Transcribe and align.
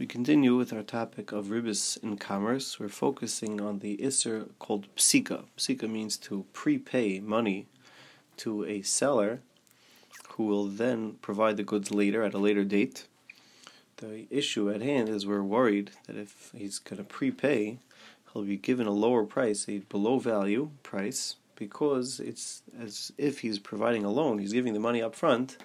We 0.00 0.06
continue 0.06 0.56
with 0.56 0.72
our 0.72 0.82
topic 0.82 1.30
of 1.30 1.48
ribis 1.48 2.02
in 2.02 2.16
commerce. 2.16 2.80
We're 2.80 2.88
focusing 2.88 3.60
on 3.60 3.80
the 3.80 3.98
isser 3.98 4.48
called 4.58 4.86
psika. 4.96 5.44
Psika 5.58 5.90
means 5.90 6.16
to 6.16 6.46
prepay 6.54 7.20
money 7.20 7.66
to 8.38 8.64
a 8.64 8.80
seller 8.80 9.40
who 10.30 10.46
will 10.46 10.68
then 10.68 11.16
provide 11.20 11.58
the 11.58 11.62
goods 11.62 11.90
later 11.90 12.22
at 12.22 12.32
a 12.32 12.38
later 12.38 12.64
date. 12.64 13.08
The 13.98 14.26
issue 14.30 14.70
at 14.70 14.80
hand 14.80 15.10
is 15.10 15.26
we're 15.26 15.42
worried 15.42 15.90
that 16.06 16.16
if 16.16 16.50
he's 16.56 16.78
going 16.78 16.96
to 16.96 17.04
prepay, 17.04 17.76
he'll 18.32 18.44
be 18.44 18.56
given 18.56 18.86
a 18.86 18.92
lower 18.92 19.24
price, 19.24 19.68
a 19.68 19.80
below 19.80 20.18
value 20.18 20.70
price, 20.82 21.36
because 21.56 22.20
it's 22.20 22.62
as 22.80 23.12
if 23.18 23.40
he's 23.40 23.58
providing 23.58 24.06
a 24.06 24.10
loan. 24.10 24.38
He's 24.38 24.54
giving 24.54 24.72
the 24.72 24.80
money 24.80 25.02
up 25.02 25.14
front 25.14 25.58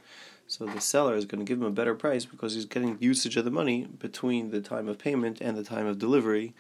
so 0.48 0.66
the 0.66 0.80
seller 0.80 1.16
is 1.16 1.26
going 1.26 1.44
to 1.44 1.46
give 1.46 1.60
him 1.60 1.68
a 1.68 1.72
better 1.72 1.96
price 1.96 2.26
because 2.26 2.54
he's 2.54 2.66
getting 2.66 2.98
usage 3.00 3.36
of 3.36 3.46
the 3.46 3.52
money 3.52 3.86
between 3.86 4.52
the 4.52 4.62
time 4.62 4.88
of 4.88 5.00
payment 5.00 5.42
and 5.42 5.58
the 5.58 5.64
time 5.64 5.88
of 5.88 5.98
delivery. 5.98 6.54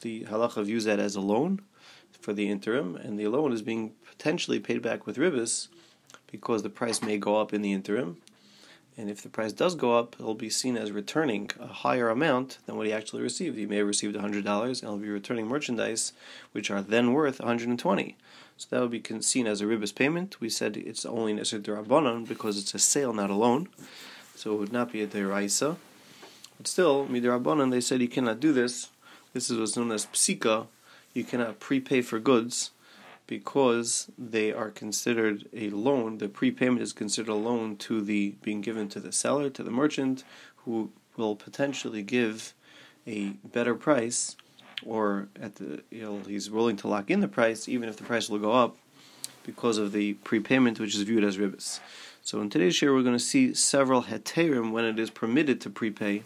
The 0.00 0.24
halacha 0.24 0.64
views 0.64 0.84
that 0.84 0.98
as 0.98 1.16
a 1.16 1.20
loan 1.20 1.60
for 2.20 2.32
the 2.32 2.48
interim, 2.48 2.96
and 2.96 3.18
the 3.18 3.28
loan 3.28 3.52
is 3.52 3.62
being 3.62 3.92
potentially 4.08 4.58
paid 4.58 4.82
back 4.82 5.06
with 5.06 5.18
ribis 5.18 5.68
because 6.30 6.62
the 6.62 6.70
price 6.70 7.02
may 7.02 7.18
go 7.18 7.40
up 7.40 7.52
in 7.52 7.62
the 7.62 7.72
interim. 7.72 8.16
And 8.98 9.10
if 9.10 9.22
the 9.22 9.28
price 9.28 9.52
does 9.52 9.74
go 9.74 9.98
up, 9.98 10.16
it'll 10.18 10.34
be 10.34 10.48
seen 10.48 10.76
as 10.76 10.90
returning 10.90 11.50
a 11.60 11.66
higher 11.66 12.08
amount 12.08 12.58
than 12.64 12.76
what 12.76 12.86
he 12.86 12.92
actually 12.92 13.22
received. 13.22 13.58
He 13.58 13.66
may 13.66 13.76
have 13.76 13.86
received 13.86 14.16
$100 14.16 14.64
and 14.64 14.76
he'll 14.78 14.96
be 14.96 15.08
returning 15.10 15.46
merchandise 15.46 16.12
which 16.52 16.70
are 16.70 16.80
then 16.80 17.12
worth 17.12 17.38
120 17.38 18.16
so 18.58 18.68
that 18.70 18.80
would 18.80 18.90
be 18.90 19.02
seen 19.20 19.46
as 19.46 19.60
a 19.60 19.66
ribis 19.66 19.94
payment. 19.94 20.40
We 20.40 20.48
said 20.48 20.76
it's 20.76 21.04
only 21.04 21.32
an 21.32 21.38
Isser 21.38 21.60
Durabanan 21.60 22.26
because 22.26 22.58
it's 22.58 22.74
a 22.74 22.78
sale, 22.78 23.12
not 23.12 23.30
a 23.30 23.34
loan. 23.34 23.68
So 24.34 24.54
it 24.54 24.58
would 24.58 24.72
not 24.72 24.92
be 24.92 25.02
a 25.02 25.06
Deraisa. 25.06 25.76
But 26.56 26.66
still, 26.66 27.06
Midirabanan, 27.06 27.70
they 27.70 27.82
said 27.82 28.00
you 28.00 28.08
cannot 28.08 28.40
do 28.40 28.52
this. 28.52 28.88
This 29.34 29.50
is 29.50 29.58
what's 29.58 29.76
known 29.76 29.92
as 29.92 30.06
psika. 30.06 30.68
You 31.12 31.24
cannot 31.24 31.60
prepay 31.60 32.00
for 32.00 32.18
goods 32.18 32.70
because 33.26 34.10
they 34.16 34.52
are 34.52 34.70
considered 34.70 35.48
a 35.52 35.70
loan. 35.70 36.18
The 36.18 36.28
prepayment 36.28 36.82
is 36.82 36.92
considered 36.92 37.32
a 37.32 37.34
loan 37.34 37.76
to 37.78 38.00
the 38.00 38.36
being 38.42 38.60
given 38.60 38.88
to 38.90 39.00
the 39.00 39.12
seller, 39.12 39.50
to 39.50 39.62
the 39.62 39.70
merchant, 39.70 40.24
who 40.58 40.90
will 41.16 41.36
potentially 41.36 42.02
give 42.02 42.54
a 43.06 43.30
better 43.44 43.74
price 43.74 44.36
or 44.84 45.28
at 45.40 45.56
the 45.56 45.82
you 45.90 46.02
know 46.02 46.20
he's 46.26 46.50
willing 46.50 46.76
to 46.76 46.88
lock 46.88 47.10
in 47.10 47.20
the 47.20 47.28
price 47.28 47.68
even 47.68 47.88
if 47.88 47.96
the 47.96 48.02
price 48.02 48.28
will 48.28 48.38
go 48.38 48.52
up 48.52 48.76
because 49.44 49.78
of 49.78 49.92
the 49.92 50.14
prepayment 50.14 50.78
which 50.78 50.94
is 50.94 51.02
viewed 51.02 51.24
as 51.24 51.38
ribis. 51.38 51.80
So 52.22 52.40
in 52.40 52.50
today's 52.50 52.74
share 52.74 52.92
we're 52.92 53.02
going 53.02 53.16
to 53.16 53.20
see 53.20 53.54
several 53.54 54.04
heterim 54.04 54.72
when 54.72 54.84
it 54.84 54.98
is 54.98 55.10
permitted 55.10 55.60
to 55.62 55.70
prepay 55.70 56.22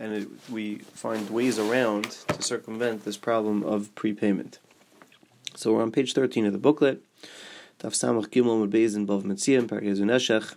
and 0.00 0.12
it, 0.14 0.28
we 0.50 0.76
find 0.78 1.28
ways 1.30 1.58
around 1.58 2.04
to 2.28 2.42
circumvent 2.42 3.04
this 3.04 3.16
problem 3.16 3.62
of 3.62 3.94
prepayment. 3.94 4.58
So 5.58 5.72
we're 5.72 5.82
on 5.82 5.90
page 5.90 6.14
13 6.14 6.46
of 6.46 6.52
the 6.52 6.58
booklet. 6.60 7.02
Daf 7.80 7.90
Samach 7.90 8.28
Gimel 8.28 8.68
Parkezun 9.66 10.56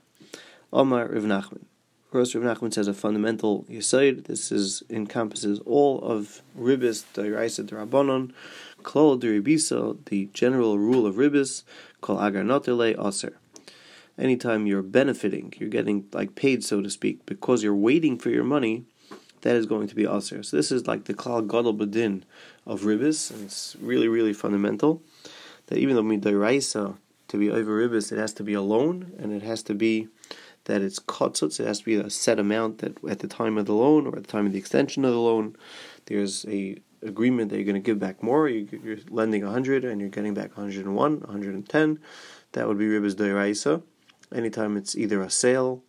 Omar 0.72 1.08
Rav 1.08 1.24
Nachman. 1.24 1.64
First, 2.12 2.36
Rav 2.36 2.44
Nachman 2.44 2.72
says 2.72 2.88
a 2.88 2.94
fundamental 2.94 3.64
yisoid. 3.64 4.26
This 4.26 4.52
is 4.52 4.84
encompasses 4.92 5.60
all 5.66 6.02
of 6.04 6.44
ribis 6.56 7.04
deraisa 7.16 7.68
derabanon, 7.68 8.32
klol 8.84 9.18
deribisa, 9.18 9.98
the 10.06 10.30
general 10.36 10.78
rule 10.78 11.08
of 11.08 11.16
ribis, 11.16 11.64
kol 12.02 12.24
agar 12.24 12.44
notele 12.44 12.96
aser. 13.04 13.40
Anytime 14.20 14.68
you're 14.68 14.84
benefiting, 14.84 15.52
you're 15.58 15.70
getting 15.70 16.06
like 16.14 16.36
paid, 16.36 16.64
so 16.64 16.80
to 16.80 16.92
speak, 16.92 17.26
because 17.26 17.64
you're 17.64 17.74
waiting 17.74 18.20
for 18.20 18.30
your 18.30 18.44
money, 18.44 18.86
that 19.42 19.56
is 19.56 19.66
going 19.66 19.88
to 19.88 19.96
be 19.96 20.06
aser. 20.06 20.44
So 20.44 20.58
this 20.58 20.72
is 20.72 20.88
like 20.88 21.06
the 21.06 21.14
klal 21.14 21.48
gadol 21.48 21.74
badin 21.74 22.24
of 22.66 22.82
ribis, 22.82 23.32
and 23.32 23.44
it's 23.44 23.76
really, 23.80 24.08
really 24.08 24.34
fundamental. 24.34 25.02
That 25.68 25.78
even 25.78 25.96
though 25.96 26.04
midiraisa 26.04 26.98
to 27.28 27.38
be 27.38 27.50
over 27.50 27.88
ribis, 27.88 28.12
it 28.12 28.18
has 28.18 28.34
to 28.34 28.44
be 28.44 28.54
a 28.54 28.62
loan, 28.62 29.14
and 29.18 29.32
it 29.32 29.44
has 29.44 29.64
to 29.64 29.74
be 29.74 30.08
that 30.66 30.82
it's 30.82 31.00
kotzutz, 31.00 31.60
it 31.60 31.68
has 31.68 31.80
to 31.80 31.86
be 31.86 31.96
a 31.96 32.10
set 32.10 32.40
amount 32.40 32.80
that 32.80 33.04
at 33.06 33.20
the 33.20 33.28
time 33.28 33.58
of 33.58 33.66
the 33.66 33.74
loan 33.74 34.06
or 34.06 34.16
at 34.16 34.24
the 34.24 34.32
time 34.32 34.46
of 34.46 34.54
the 34.54 34.60
extension 34.60 35.04
of 35.06 35.12
the 35.12 35.20
loan, 35.20 35.56
there's 36.06 36.46
a 36.46 36.78
agreement 37.04 37.50
that 37.50 37.56
you're 37.56 37.66
going 37.66 37.74
to 37.74 37.80
give 37.80 38.00
back 38.00 38.22
more. 38.22 38.48
You're 38.48 38.98
lending 39.10 39.44
100 39.44 39.84
and 39.86 40.00
you're 40.00 40.10
getting 40.10 40.36
back 40.36 40.56
101, 40.56 40.94
110. 41.22 42.00
That 42.52 42.68
would 42.68 42.78
be 42.78 42.86
ribas 42.86 43.16
doiraisa. 43.16 43.82
Anytime 44.34 44.78
it's 44.78 44.96
either 44.96 45.22
a 45.22 45.30
sale 45.30 45.84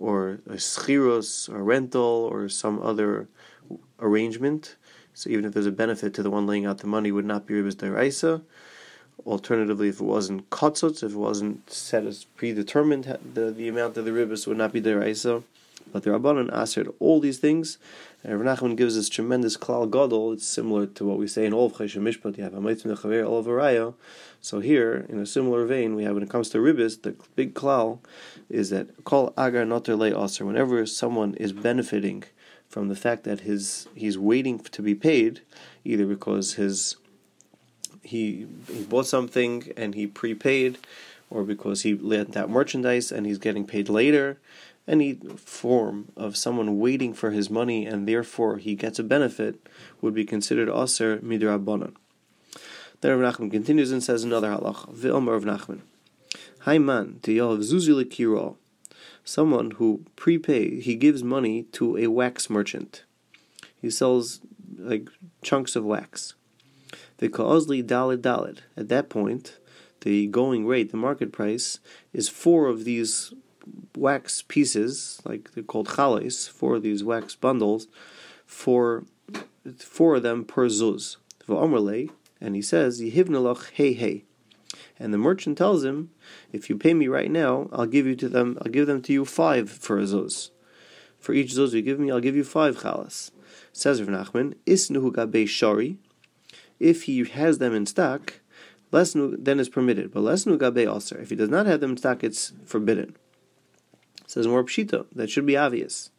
or 0.00 0.40
a 0.46 0.54
schiros 0.54 1.48
or 1.48 1.62
rental 1.62 2.28
or 2.32 2.48
some 2.48 2.82
other 2.82 3.28
arrangement. 4.00 4.76
So 5.14 5.28
even 5.30 5.44
if 5.44 5.52
there's 5.52 5.66
a 5.66 5.72
benefit 5.72 6.14
to 6.14 6.22
the 6.22 6.30
one 6.30 6.46
laying 6.46 6.64
out 6.64 6.78
the 6.78 6.86
money, 6.86 7.12
would 7.12 7.26
not 7.26 7.46
be 7.46 7.54
ribas 7.54 7.74
doiraisa. 7.74 8.42
Alternatively, 9.26 9.90
if 9.90 10.00
it 10.00 10.04
wasn't 10.04 10.48
kotzot, 10.48 11.02
if 11.02 11.12
it 11.12 11.16
wasn't 11.16 11.70
set 11.70 12.06
as 12.06 12.24
predetermined, 12.24 13.18
the, 13.34 13.50
the 13.50 13.68
amount 13.68 13.98
of 13.98 14.06
the 14.06 14.10
ribis 14.10 14.46
would 14.46 14.56
not 14.56 14.72
be 14.72 14.80
deraisa. 14.80 15.42
But 15.92 16.04
the 16.04 16.10
Rabbanan 16.10 16.56
answered 16.56 16.88
all 17.00 17.20
these 17.20 17.38
things, 17.38 17.78
and 18.22 18.40
Rav 18.40 18.58
Nachman 18.58 18.76
gives 18.76 18.94
this 18.94 19.08
tremendous 19.08 19.56
klal 19.56 19.90
gadol. 19.90 20.32
It's 20.32 20.46
similar 20.46 20.86
to 20.86 21.04
what 21.04 21.18
we 21.18 21.26
say 21.26 21.46
in 21.46 21.52
all 21.52 21.66
of 21.66 21.72
Choshen 21.72 22.02
Mishpat. 22.02 22.36
You 22.36 22.44
have 22.44 22.52
Hamitzim 22.52 22.86
Nechaver 22.86 23.24
all 23.24 23.38
of 23.38 23.46
Araya. 23.46 23.94
So 24.40 24.60
here, 24.60 25.06
in 25.08 25.18
a 25.18 25.26
similar 25.26 25.66
vein, 25.66 25.94
we 25.96 26.04
have 26.04 26.14
when 26.14 26.22
it 26.22 26.30
comes 26.30 26.48
to 26.50 26.58
ribis, 26.58 27.02
the 27.02 27.16
big 27.34 27.54
klal 27.54 27.98
is 28.48 28.70
that 28.70 29.04
kol 29.04 29.34
agar 29.36 29.64
noter 29.64 29.98
le 29.98 30.24
aser. 30.24 30.44
Whenever 30.44 30.86
someone 30.86 31.34
is 31.34 31.52
benefiting 31.52 32.24
from 32.68 32.88
the 32.88 32.96
fact 32.96 33.24
that 33.24 33.40
his 33.40 33.88
he's 33.94 34.16
waiting 34.16 34.60
to 34.60 34.82
be 34.82 34.94
paid, 34.94 35.40
either 35.84 36.06
because 36.06 36.54
his 36.54 36.96
he 38.02 38.46
he 38.68 38.84
bought 38.84 39.06
something 39.06 39.72
and 39.76 39.94
he 39.94 40.06
prepaid, 40.06 40.78
or 41.30 41.42
because 41.42 41.82
he 41.82 41.94
lent 41.94 42.36
out 42.36 42.48
merchandise 42.48 43.10
and 43.10 43.26
he's 43.26 43.38
getting 43.38 43.66
paid 43.66 43.88
later, 43.88 44.38
any 44.88 45.14
form 45.36 46.10
of 46.16 46.36
someone 46.36 46.78
waiting 46.78 47.14
for 47.14 47.30
his 47.30 47.50
money 47.50 47.86
and 47.86 48.08
therefore 48.08 48.58
he 48.58 48.74
gets 48.74 48.98
a 48.98 49.04
benefit 49.04 49.68
would 50.00 50.14
be 50.14 50.24
considered 50.24 50.68
aser 50.68 51.18
midrabanan. 51.18 51.94
Then 53.00 53.18
Rav 53.18 53.36
Nachman 53.36 53.50
continues 53.50 53.92
and 53.92 54.02
says 54.02 54.24
another 54.24 54.48
halach. 54.48 54.92
V'omer 54.94 55.32
Rav 55.32 55.44
Nachman, 55.44 55.80
Hayman 56.64 57.20
tiyov 57.20 57.58
zuzili 57.60 58.56
Someone 59.24 59.72
who 59.72 60.04
prepay, 60.16 60.80
he 60.80 60.94
gives 60.96 61.22
money 61.22 61.64
to 61.72 61.96
a 61.96 62.08
wax 62.08 62.50
merchant. 62.50 63.04
He 63.80 63.90
sells 63.90 64.40
like 64.76 65.08
chunks 65.42 65.76
of 65.76 65.84
wax. 65.84 66.34
The 67.18 67.28
Ka'ozli 67.28 67.82
Dalid 67.82 68.18
Dalid. 68.18 68.58
At 68.76 68.88
that 68.88 69.08
point, 69.08 69.58
the 70.00 70.26
going 70.26 70.66
rate, 70.66 70.90
the 70.90 70.96
market 70.96 71.32
price, 71.32 71.78
is 72.12 72.28
four 72.28 72.66
of 72.66 72.84
these 72.84 73.32
wax 73.96 74.42
pieces, 74.42 75.20
like 75.24 75.52
they're 75.52 75.64
called 75.64 75.88
chales, 75.88 76.48
four 76.48 76.76
of 76.76 76.82
these 76.82 77.04
wax 77.04 77.34
bundles, 77.34 77.88
for 78.46 79.04
four 79.78 80.16
of 80.16 80.22
them 80.22 80.44
per 80.44 80.66
zuz. 80.68 81.16
And 82.40 82.54
he 82.54 82.62
says, 82.62 83.00
Yihivnalach 83.00 83.70
hey 83.72 83.92
hey. 83.92 84.24
And 84.98 85.12
the 85.12 85.18
merchant 85.18 85.58
tells 85.58 85.84
him, 85.84 86.10
if 86.52 86.68
you 86.68 86.76
pay 86.76 86.94
me 86.94 87.08
right 87.08 87.30
now, 87.30 87.68
I'll 87.72 87.86
give 87.86 88.06
you 88.06 88.14
to 88.16 88.28
them. 88.28 88.58
I'll 88.60 88.70
give 88.70 88.86
them 88.86 89.02
to 89.02 89.12
you 89.12 89.24
five 89.24 89.70
for 89.70 89.98
a 89.98 90.04
zuz. 90.04 90.50
For 91.18 91.32
each 91.32 91.52
zuz 91.52 91.72
you 91.72 91.82
give 91.82 91.98
me, 91.98 92.10
I'll 92.10 92.20
give 92.20 92.36
you 92.36 92.44
five 92.44 92.78
chalas. 92.78 93.30
Says 93.72 94.02
Rav 94.02 94.08
Nachman, 94.08 94.54
Isnuhu 94.66 95.48
shari 95.48 95.98
if 96.80 97.02
he 97.02 97.22
has 97.24 97.58
them 97.58 97.74
in 97.74 97.86
stock, 97.86 98.40
lesnu 98.90 99.36
then 99.38 99.60
is 99.60 99.68
permitted. 99.68 100.12
But 100.12 100.22
lesnu 100.22 100.58
gabe 100.58 100.88
also. 100.88 101.16
If 101.16 101.30
he 101.30 101.36
does 101.36 101.50
not 101.50 101.66
have 101.66 101.80
them 101.80 101.90
in 101.90 101.96
stock, 101.98 102.24
it's 102.24 102.52
forbidden. 102.64 103.16
Says 104.30 104.46
more 104.46 104.62
pshito. 104.62 105.06
That 105.12 105.28
should 105.28 105.44
be 105.44 105.56
obvious. 105.56 106.10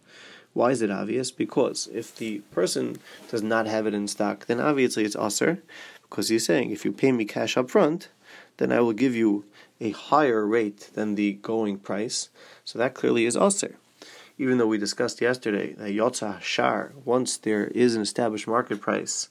Why 0.51 0.71
is 0.71 0.81
it 0.81 0.91
obvious? 0.91 1.31
Because 1.31 1.87
if 1.93 2.13
the 2.13 2.39
person 2.51 2.97
does 3.29 3.41
not 3.41 3.67
have 3.67 3.87
it 3.87 3.93
in 3.93 4.09
stock, 4.09 4.47
then 4.47 4.59
obviously 4.59 5.05
it's 5.05 5.15
aser, 5.15 5.63
because 6.01 6.27
he's 6.27 6.45
saying 6.45 6.71
if 6.71 6.83
you 6.83 6.91
pay 6.91 7.13
me 7.13 7.23
cash 7.23 7.55
up 7.55 7.69
front, 7.69 8.09
then 8.57 8.69
I 8.69 8.81
will 8.81 8.91
give 8.91 9.15
you 9.15 9.45
a 9.79 9.91
higher 9.91 10.45
rate 10.45 10.89
than 10.93 11.15
the 11.15 11.35
going 11.35 11.77
price. 11.77 12.27
So 12.65 12.77
that 12.79 12.95
clearly 12.95 13.25
is 13.25 13.37
aser. 13.37 13.77
Even 14.37 14.57
though 14.57 14.67
we 14.67 14.77
discussed 14.77 15.21
yesterday 15.21 15.71
that 15.75 15.93
yotza 15.93 16.41
shar, 16.41 16.91
once 17.05 17.37
there 17.37 17.67
is 17.67 17.95
an 17.95 18.01
established 18.01 18.45
market 18.45 18.81
price, 18.81 19.29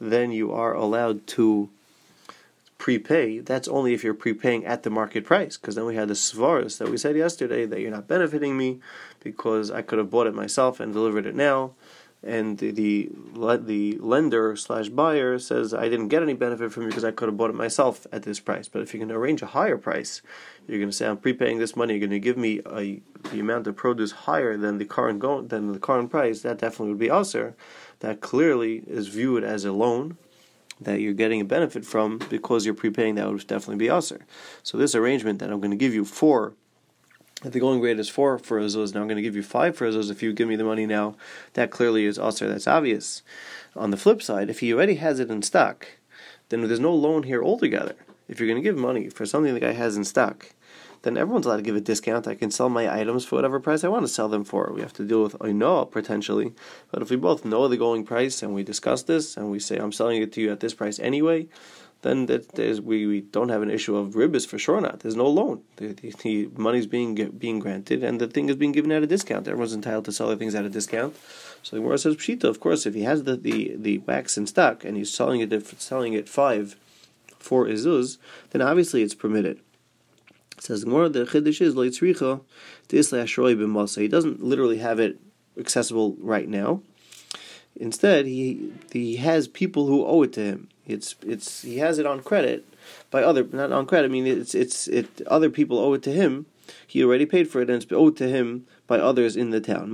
then 0.00 0.32
you 0.32 0.54
are 0.54 0.72
allowed 0.72 1.26
to 1.26 1.68
prepay. 2.82 3.38
That's 3.38 3.68
only 3.68 3.94
if 3.94 4.02
you're 4.02 4.12
prepaying 4.26 4.66
at 4.66 4.82
the 4.82 4.90
market 4.90 5.24
price, 5.24 5.56
because 5.56 5.76
then 5.76 5.84
we 5.84 5.94
had 5.94 6.08
the 6.08 6.14
svaras 6.14 6.78
that 6.78 6.90
we 6.90 6.96
said 6.96 7.16
yesterday 7.16 7.64
that 7.64 7.78
you're 7.80 7.96
not 7.98 8.08
benefiting 8.08 8.56
me 8.58 8.80
because 9.20 9.70
I 9.70 9.82
could 9.82 10.00
have 10.00 10.10
bought 10.10 10.26
it 10.26 10.34
myself 10.34 10.80
and 10.80 10.92
delivered 10.92 11.24
it 11.24 11.36
now. 11.36 11.60
and 12.22 12.58
the 12.58 12.70
the, 12.70 13.10
the 13.58 13.98
lender 13.98 14.54
slash 14.56 14.88
buyer 14.88 15.38
says 15.38 15.74
I 15.74 15.88
didn't 15.88 16.08
get 16.08 16.22
any 16.22 16.34
benefit 16.34 16.72
from 16.72 16.84
you 16.84 16.88
because 16.88 17.04
I 17.04 17.10
could 17.10 17.28
have 17.28 17.36
bought 17.36 17.50
it 17.50 17.56
myself 17.56 18.06
at 18.12 18.22
this 18.22 18.40
price. 18.40 18.68
But 18.68 18.82
if 18.82 18.94
you 18.94 19.00
can 19.00 19.10
arrange 19.10 19.42
a 19.42 19.46
higher 19.46 19.76
price, 19.76 20.22
you're 20.66 20.78
going 20.78 20.90
to 20.90 20.96
say 20.96 21.06
I'm 21.06 21.16
prepaying 21.16 21.58
this 21.58 21.76
money. 21.76 21.94
You're 21.94 22.06
going 22.08 22.10
to 22.10 22.20
give 22.20 22.36
me 22.36 22.60
a 22.66 23.00
the 23.30 23.40
amount 23.40 23.66
of 23.66 23.76
produce 23.76 24.12
higher 24.12 24.56
than 24.56 24.78
the 24.78 24.84
current 24.84 25.18
go, 25.18 25.42
than 25.42 25.72
the 25.72 25.78
current 25.78 26.10
price. 26.10 26.42
That 26.42 26.58
definitely 26.58 26.88
would 26.88 26.98
be 26.98 27.10
usher. 27.10 27.54
That 28.00 28.20
clearly 28.20 28.82
is 28.86 29.08
viewed 29.08 29.44
as 29.44 29.64
a 29.64 29.72
loan 29.72 30.16
that 30.80 31.00
you're 31.00 31.12
getting 31.12 31.40
a 31.40 31.44
benefit 31.44 31.84
from 31.84 32.18
because 32.30 32.64
you're 32.64 32.74
prepaying. 32.74 33.14
That 33.16 33.28
would 33.28 33.46
definitely 33.46 33.76
be 33.76 33.90
usher. 33.90 34.26
So 34.62 34.78
this 34.78 34.94
arrangement 34.94 35.38
that 35.38 35.50
I'm 35.50 35.60
going 35.60 35.70
to 35.70 35.76
give 35.76 35.94
you 35.94 36.04
for 36.04 36.54
if 37.44 37.52
the 37.52 37.60
going 37.60 37.80
rate 37.80 37.98
is 37.98 38.08
four 38.08 38.38
for 38.38 38.60
azuz, 38.60 38.94
now 38.94 39.00
I'm 39.00 39.08
going 39.08 39.16
to 39.16 39.22
give 39.22 39.34
you 39.34 39.42
five 39.42 39.76
for 39.76 39.88
azuz 39.88 40.10
if 40.10 40.22
you 40.22 40.32
give 40.32 40.48
me 40.48 40.54
the 40.54 40.64
money 40.64 40.86
now. 40.86 41.16
That 41.54 41.72
clearly 41.72 42.04
is 42.04 42.18
also 42.18 42.48
that's 42.48 42.68
obvious. 42.68 43.22
On 43.74 43.90
the 43.90 43.96
flip 43.96 44.22
side, 44.22 44.48
if 44.48 44.60
he 44.60 44.72
already 44.72 44.94
has 44.96 45.18
it 45.18 45.30
in 45.30 45.42
stock, 45.42 45.88
then 46.50 46.62
there's 46.62 46.78
no 46.78 46.94
loan 46.94 47.24
here 47.24 47.42
altogether. 47.42 47.96
If 48.28 48.38
you're 48.38 48.48
going 48.48 48.62
to 48.62 48.68
give 48.68 48.76
money 48.76 49.08
for 49.08 49.26
something 49.26 49.54
the 49.54 49.60
guy 49.60 49.72
has 49.72 49.96
in 49.96 50.04
stock, 50.04 50.54
then 51.02 51.16
everyone's 51.16 51.46
allowed 51.46 51.56
to 51.56 51.62
give 51.62 51.76
a 51.76 51.80
discount. 51.80 52.26
I 52.26 52.34
can 52.34 52.50
sell 52.50 52.68
my 52.68 52.92
items 52.92 53.24
for 53.24 53.36
whatever 53.36 53.60
price 53.60 53.84
I 53.84 53.88
want 53.88 54.04
to 54.04 54.12
sell 54.12 54.28
them 54.28 54.44
for. 54.44 54.72
We 54.72 54.80
have 54.80 54.92
to 54.94 55.04
deal 55.04 55.22
with 55.22 55.36
I 55.40 55.52
know 55.52 55.84
potentially, 55.84 56.52
but 56.90 57.02
if 57.02 57.10
we 57.10 57.16
both 57.16 57.44
know 57.44 57.68
the 57.68 57.76
going 57.76 58.04
price 58.04 58.42
and 58.42 58.54
we 58.54 58.62
discuss 58.62 59.02
this 59.02 59.36
and 59.36 59.50
we 59.50 59.58
say 59.58 59.78
I'm 59.78 59.92
selling 59.92 60.22
it 60.22 60.32
to 60.32 60.40
you 60.40 60.52
at 60.52 60.60
this 60.60 60.74
price 60.74 60.98
anyway, 60.98 61.48
then 62.02 62.26
that 62.26 62.82
we, 62.84 63.06
we 63.06 63.20
don't 63.20 63.48
have 63.48 63.62
an 63.62 63.70
issue 63.70 63.96
of 63.96 64.14
ribbis 64.14 64.46
for 64.46 64.58
sure 64.58 64.80
not. 64.80 65.00
There's 65.00 65.16
no 65.16 65.26
loan. 65.26 65.62
The, 65.76 65.92
the, 65.92 66.12
the 66.22 66.50
money's 66.56 66.86
being 66.86 67.14
being 67.14 67.60
granted, 67.60 68.02
and 68.02 68.20
the 68.20 68.26
thing 68.26 68.48
is 68.48 68.56
being 68.56 68.72
given 68.72 68.92
at 68.92 69.02
a 69.02 69.06
discount. 69.06 69.46
Everyone's 69.46 69.72
entitled 69.72 70.04
to 70.06 70.12
sell 70.12 70.28
their 70.28 70.36
things 70.36 70.54
at 70.54 70.64
a 70.64 70.68
discount. 70.68 71.16
So 71.62 71.76
the 71.76 71.82
Gemara 71.82 71.98
says 71.98 72.16
pshita. 72.16 72.44
Of 72.44 72.58
course, 72.58 72.86
if 72.86 72.94
he 72.94 73.02
has 73.04 73.22
the, 73.22 73.36
the, 73.36 73.74
the 73.76 73.98
wax 73.98 74.36
in 74.36 74.46
stock 74.48 74.84
and 74.84 74.96
he's 74.96 75.12
selling 75.12 75.40
it 75.40 75.80
selling 75.80 76.12
it 76.12 76.28
five 76.28 76.76
for 77.38 77.66
izuz, 77.66 78.18
then 78.50 78.62
obviously 78.62 79.02
it's 79.02 79.14
permitted. 79.14 79.60
Says 80.62 80.84
Gemara 80.84 81.08
the 81.08 81.24
chiddush 81.24 81.60
is 81.60 81.74
leitzricha 81.74 82.40
to 82.86 84.00
He 84.00 84.08
doesn't 84.08 84.44
literally 84.44 84.78
have 84.78 85.00
it 85.00 85.18
accessible 85.58 86.16
right 86.20 86.48
now. 86.48 86.82
Instead, 87.74 88.26
he 88.26 88.72
he 88.92 89.16
has 89.16 89.48
people 89.48 89.88
who 89.88 90.06
owe 90.06 90.22
it 90.22 90.32
to 90.34 90.40
him. 90.40 90.68
It's 90.86 91.16
it's 91.26 91.62
he 91.62 91.78
has 91.78 91.98
it 91.98 92.06
on 92.06 92.22
credit 92.22 92.64
by 93.10 93.24
other 93.24 93.42
not 93.50 93.72
on 93.72 93.86
credit. 93.86 94.06
I 94.06 94.12
mean 94.12 94.24
it's 94.24 94.54
it's 94.54 94.86
it 94.86 95.20
other 95.26 95.50
people 95.50 95.80
owe 95.80 95.94
it 95.94 96.02
to 96.04 96.12
him. 96.12 96.46
He 96.86 97.02
already 97.02 97.26
paid 97.26 97.48
for 97.48 97.60
it 97.60 97.70
and 97.70 97.82
it's 97.82 97.92
owed 97.92 98.16
to 98.18 98.28
him 98.28 98.66
by 98.86 98.98
others 98.98 99.36
in 99.36 99.50
the 99.50 99.60
town. 99.60 99.92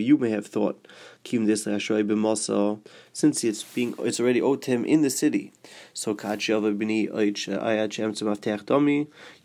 You 0.00 0.18
may 0.18 0.30
have 0.30 0.46
thought 0.46 0.86
since 1.24 1.48
it's 3.44 3.64
being 3.64 3.94
it's 3.98 4.20
already 4.20 4.42
owed 4.42 4.62
to 4.62 4.70
him 4.70 4.84
in 4.84 5.02
the 5.02 5.10
city. 5.10 5.52
So 5.92 6.12
uh, 6.12 6.36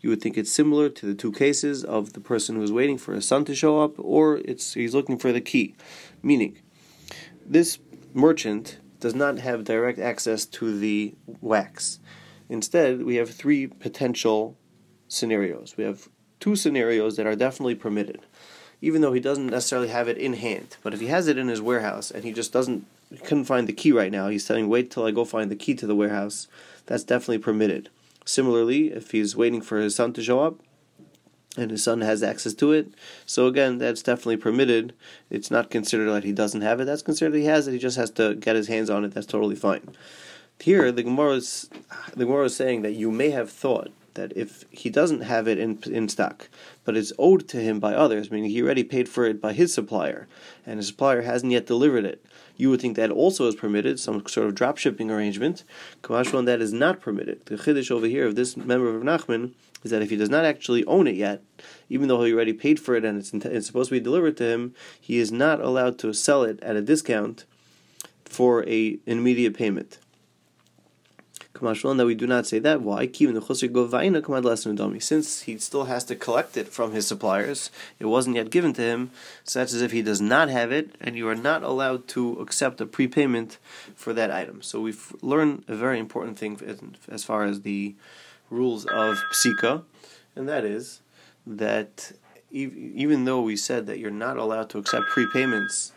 you 0.00 0.10
would 0.10 0.20
think 0.20 0.38
it's 0.38 0.52
similar 0.52 0.88
to 0.88 1.06
the 1.06 1.14
two 1.14 1.32
cases 1.32 1.84
of 1.84 2.12
the 2.12 2.20
person 2.20 2.56
who's 2.56 2.72
waiting 2.72 2.98
for 2.98 3.14
his 3.14 3.26
son 3.26 3.44
to 3.46 3.54
show 3.54 3.80
up, 3.80 3.94
or 3.98 4.38
it's 4.44 4.74
he's 4.74 4.94
looking 4.94 5.18
for 5.18 5.32
the 5.32 5.40
key. 5.40 5.74
Meaning, 6.22 6.58
this 7.46 7.78
merchant 8.12 8.78
does 9.00 9.14
not 9.14 9.38
have 9.38 9.64
direct 9.64 9.98
access 9.98 10.44
to 10.44 10.78
the 10.78 11.14
wax. 11.40 11.98
Instead, 12.48 13.04
we 13.04 13.16
have 13.16 13.30
three 13.30 13.66
potential 13.66 14.56
scenarios. 15.08 15.76
We 15.76 15.84
have 15.84 16.08
two 16.40 16.56
scenarios 16.56 17.16
that 17.16 17.26
are 17.26 17.36
definitely 17.36 17.74
permitted, 17.74 18.20
even 18.80 19.02
though 19.02 19.12
he 19.12 19.20
doesn't 19.20 19.46
necessarily 19.46 19.88
have 19.88 20.08
it 20.08 20.18
in 20.18 20.32
hand. 20.34 20.76
But 20.82 20.94
if 20.94 21.00
he 21.00 21.06
has 21.06 21.28
it 21.28 21.38
in 21.38 21.48
his 21.48 21.62
warehouse 21.62 22.10
and 22.10 22.24
he 22.24 22.32
just 22.32 22.52
doesn't 22.52 22.86
couldn't 23.24 23.44
find 23.44 23.66
the 23.66 23.72
key 23.72 23.92
right 23.92 24.12
now, 24.12 24.28
he's 24.28 24.46
saying 24.46 24.68
wait 24.68 24.90
till 24.90 25.04
I 25.04 25.10
go 25.10 25.24
find 25.24 25.50
the 25.50 25.56
key 25.56 25.74
to 25.74 25.86
the 25.86 25.96
warehouse. 25.96 26.48
That's 26.86 27.04
definitely 27.04 27.38
permitted. 27.38 27.90
Similarly, 28.24 28.92
if 28.92 29.10
he's 29.10 29.36
waiting 29.36 29.60
for 29.60 29.78
his 29.78 29.94
son 29.94 30.12
to 30.14 30.22
show 30.22 30.40
up, 30.40 30.60
and 31.56 31.70
his 31.70 31.82
son 31.82 32.00
has 32.00 32.22
access 32.22 32.54
to 32.54 32.72
it. 32.72 32.88
So 33.26 33.46
again, 33.46 33.78
that's 33.78 34.02
definitely 34.02 34.36
permitted. 34.36 34.94
It's 35.30 35.50
not 35.50 35.70
considered 35.70 36.10
that 36.10 36.24
he 36.24 36.32
doesn't 36.32 36.60
have 36.60 36.80
it. 36.80 36.84
That's 36.84 37.02
considered 37.02 37.36
he 37.36 37.46
has 37.46 37.66
it. 37.66 37.72
He 37.72 37.78
just 37.78 37.96
has 37.96 38.10
to 38.12 38.36
get 38.36 38.56
his 38.56 38.68
hands 38.68 38.88
on 38.88 39.04
it. 39.04 39.12
That's 39.12 39.26
totally 39.26 39.56
fine. 39.56 39.88
Here, 40.60 40.92
the 40.92 41.02
Gemara 41.02 41.32
is 41.36 41.68
the 42.14 42.24
Gemara 42.24 42.44
is 42.44 42.56
saying 42.56 42.82
that 42.82 42.92
you 42.92 43.10
may 43.10 43.30
have 43.30 43.50
thought 43.50 43.90
that 44.14 44.32
if 44.36 44.64
he 44.70 44.90
doesn't 44.90 45.22
have 45.22 45.48
it 45.48 45.58
in 45.58 45.78
in 45.86 46.08
stock, 46.08 46.48
but 46.84 46.96
it's 46.96 47.12
owed 47.18 47.48
to 47.48 47.58
him 47.58 47.80
by 47.80 47.94
others, 47.94 48.30
meaning 48.30 48.50
he 48.50 48.62
already 48.62 48.84
paid 48.84 49.08
for 49.08 49.24
it 49.24 49.40
by 49.40 49.52
his 49.52 49.72
supplier, 49.72 50.28
and 50.66 50.78
his 50.78 50.88
supplier 50.88 51.22
hasn't 51.22 51.52
yet 51.52 51.66
delivered 51.66 52.04
it, 52.04 52.24
you 52.60 52.68
would 52.68 52.80
think 52.80 52.96
that 52.96 53.10
also 53.10 53.48
is 53.48 53.54
permitted, 53.54 53.98
some 53.98 54.26
sort 54.26 54.46
of 54.46 54.54
drop 54.54 54.76
shipping 54.76 55.10
arrangement. 55.10 55.64
Kamashwan, 56.02 56.44
that 56.44 56.60
is 56.60 56.74
not 56.74 57.00
permitted. 57.00 57.46
The 57.46 57.56
chiddush 57.56 57.90
over 57.90 58.06
here 58.06 58.26
of 58.26 58.34
this 58.34 58.54
member 58.54 58.94
of 58.94 59.02
Nachman 59.02 59.52
is 59.82 59.90
that 59.90 60.02
if 60.02 60.10
he 60.10 60.16
does 60.16 60.28
not 60.28 60.44
actually 60.44 60.84
own 60.84 61.06
it 61.06 61.14
yet, 61.14 61.42
even 61.88 62.08
though 62.08 62.22
he 62.22 62.34
already 62.34 62.52
paid 62.52 62.78
for 62.78 62.94
it 62.94 63.04
and 63.04 63.18
it's, 63.18 63.32
it's 63.32 63.66
supposed 63.66 63.88
to 63.88 63.94
be 63.94 64.00
delivered 64.00 64.36
to 64.36 64.44
him, 64.44 64.74
he 65.00 65.18
is 65.18 65.32
not 65.32 65.60
allowed 65.60 65.98
to 66.00 66.12
sell 66.12 66.42
it 66.42 66.62
at 66.62 66.76
a 66.76 66.82
discount 66.82 67.46
for 68.26 68.68
a 68.68 68.98
immediate 69.06 69.54
payment. 69.54 69.98
That 71.52 72.06
we 72.06 72.14
do 72.14 72.26
not 72.26 72.46
say 72.46 72.58
that. 72.60 72.80
Why? 72.80 73.10
Since 73.10 75.42
he 75.42 75.58
still 75.58 75.84
has 75.84 76.04
to 76.04 76.16
collect 76.16 76.56
it 76.56 76.68
from 76.68 76.92
his 76.92 77.06
suppliers, 77.06 77.70
it 77.98 78.06
wasn't 78.06 78.36
yet 78.36 78.50
given 78.50 78.72
to 78.74 78.82
him. 78.82 79.10
So 79.44 79.58
that's 79.58 79.74
as 79.74 79.82
if 79.82 79.92
he 79.92 80.00
does 80.00 80.22
not 80.22 80.48
have 80.48 80.72
it, 80.72 80.94
and 81.00 81.16
you 81.16 81.28
are 81.28 81.34
not 81.34 81.62
allowed 81.62 82.08
to 82.08 82.40
accept 82.40 82.80
a 82.80 82.86
prepayment 82.86 83.58
for 83.94 84.14
that 84.14 84.30
item. 84.30 84.62
So 84.62 84.80
we've 84.80 85.14
learned 85.20 85.64
a 85.68 85.74
very 85.74 85.98
important 85.98 86.38
thing 86.38 86.96
as 87.08 87.24
far 87.24 87.44
as 87.44 87.60
the 87.60 87.94
rules 88.48 88.86
of 88.86 89.18
psika, 89.32 89.82
and 90.34 90.48
that 90.48 90.64
is 90.64 91.02
that 91.46 92.12
even 92.50 93.24
though 93.24 93.42
we 93.42 93.56
said 93.56 93.86
that 93.86 93.98
you're 93.98 94.10
not 94.10 94.36
allowed 94.36 94.70
to 94.70 94.78
accept 94.78 95.06
prepayments 95.10 95.92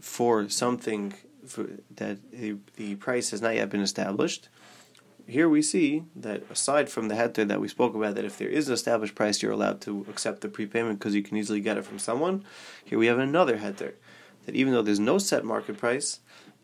for 0.00 0.48
something 0.48 1.14
for, 1.46 1.66
that 1.96 2.18
the, 2.30 2.56
the 2.76 2.94
price 2.96 3.30
has 3.30 3.42
not 3.42 3.54
yet 3.54 3.70
been 3.70 3.80
established, 3.80 4.48
here 5.28 5.48
we 5.48 5.60
see 5.60 6.04
that 6.16 6.42
aside 6.50 6.88
from 6.88 7.08
the 7.08 7.14
heter 7.14 7.46
that 7.46 7.60
we 7.60 7.68
spoke 7.68 7.94
about, 7.94 8.14
that 8.14 8.24
if 8.24 8.38
there 8.38 8.48
is 8.48 8.68
an 8.68 8.74
established 8.74 9.14
price, 9.14 9.42
you're 9.42 9.52
allowed 9.52 9.80
to 9.82 10.06
accept 10.08 10.40
the 10.40 10.48
prepayment 10.48 10.98
because 10.98 11.14
you 11.14 11.22
can 11.22 11.36
easily 11.36 11.60
get 11.60 11.76
it 11.76 11.84
from 11.84 11.98
someone. 11.98 12.44
Here 12.82 12.98
we 12.98 13.06
have 13.08 13.18
another 13.18 13.58
heter 13.58 13.92
that 14.46 14.56
even 14.56 14.72
though 14.72 14.82
there's 14.82 14.98
no 14.98 15.18
set 15.18 15.44
market 15.44 15.76
price, 15.76 16.20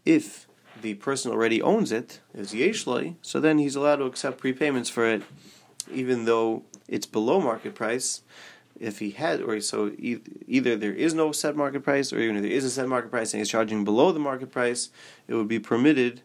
if 0.06 0.49
the 0.81 0.94
person 0.94 1.31
already 1.31 1.61
owns 1.61 1.93
it, 1.93 2.20
is 2.32 2.55
yeshloi, 2.55 3.16
so 3.20 3.38
then 3.38 3.58
he's 3.58 3.76
allowed 3.76 3.96
to 3.96 4.05
accept 4.05 4.43
prepayments 4.43 4.90
for 4.90 5.06
it, 5.06 5.22
even 5.93 6.25
though 6.25 6.62
it's 6.88 7.06
below 7.06 7.40
market 7.40 7.75
price. 7.75 8.22
If 8.81 8.99
he 8.99 9.10
had, 9.10 9.40
or 9.40 9.60
so 9.60 9.93
either 9.99 10.75
there 10.75 10.93
is 10.93 11.14
no 11.14 11.32
set 11.32 11.55
market 11.55 11.84
price, 11.84 12.12
or 12.12 12.19
even 12.19 12.37
if 12.37 12.43
there 12.43 12.50
is 12.50 12.64
a 12.64 12.70
set 12.70 12.88
market 12.88 13.10
price 13.10 13.32
and 13.32 13.40
he's 13.40 13.50
charging 13.50 13.84
below 13.84 14.10
the 14.10 14.19
market 14.19 14.50
price, 14.50 14.88
it 15.29 15.34
would 15.34 15.48
be 15.48 15.60
permitted 15.60 16.22